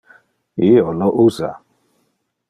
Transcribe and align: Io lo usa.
Io 0.67 0.93
lo 1.01 1.09
usa. 1.25 1.51